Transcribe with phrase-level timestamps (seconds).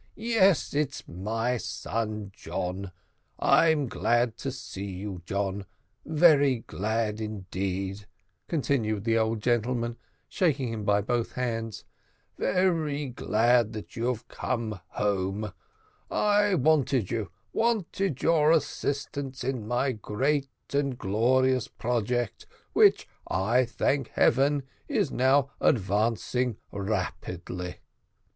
[0.15, 2.91] yes, it is my son John!
[3.37, 5.67] I'm glad to see you, John
[6.07, 8.07] very glad indeed,"
[8.47, 11.85] continued the old gentleman, shaking him by both hands
[12.35, 15.53] "very glad that you have come home:
[16.09, 24.07] I wanted you wanted your assistance in my great and glorious project, which, I thank
[24.07, 27.75] Heaven, is now advancing rapidly.